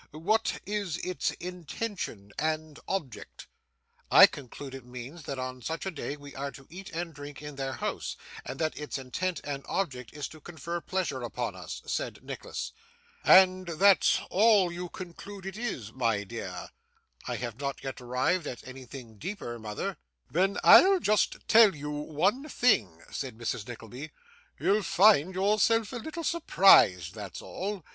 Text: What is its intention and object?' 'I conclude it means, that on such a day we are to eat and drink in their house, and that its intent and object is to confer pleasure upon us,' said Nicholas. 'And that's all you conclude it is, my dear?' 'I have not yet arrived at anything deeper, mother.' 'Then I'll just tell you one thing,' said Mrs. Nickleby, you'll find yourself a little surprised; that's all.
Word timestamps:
What 0.13 0.59
is 0.65 0.97
its 1.05 1.29
intention 1.33 2.31
and 2.39 2.79
object?' 2.87 3.45
'I 4.09 4.25
conclude 4.33 4.73
it 4.73 4.83
means, 4.83 5.21
that 5.25 5.37
on 5.37 5.61
such 5.61 5.85
a 5.85 5.91
day 5.91 6.17
we 6.17 6.33
are 6.35 6.49
to 6.53 6.65
eat 6.71 6.89
and 6.89 7.13
drink 7.13 7.39
in 7.43 7.55
their 7.55 7.73
house, 7.73 8.17
and 8.43 8.57
that 8.57 8.75
its 8.75 8.97
intent 8.97 9.41
and 9.43 9.63
object 9.67 10.11
is 10.11 10.27
to 10.29 10.41
confer 10.41 10.81
pleasure 10.81 11.21
upon 11.21 11.55
us,' 11.55 11.83
said 11.85 12.23
Nicholas. 12.23 12.71
'And 13.23 13.67
that's 13.67 14.19
all 14.31 14.71
you 14.71 14.89
conclude 14.89 15.45
it 15.45 15.55
is, 15.55 15.93
my 15.93 16.23
dear?' 16.23 16.69
'I 17.27 17.35
have 17.35 17.59
not 17.59 17.83
yet 17.83 18.01
arrived 18.01 18.47
at 18.47 18.67
anything 18.67 19.19
deeper, 19.19 19.59
mother.' 19.59 19.97
'Then 20.31 20.57
I'll 20.63 20.99
just 20.99 21.47
tell 21.47 21.75
you 21.75 21.91
one 21.91 22.49
thing,' 22.49 23.03
said 23.11 23.37
Mrs. 23.37 23.67
Nickleby, 23.67 24.09
you'll 24.59 24.81
find 24.81 25.35
yourself 25.35 25.93
a 25.93 25.97
little 25.97 26.23
surprised; 26.23 27.13
that's 27.13 27.39
all. 27.39 27.85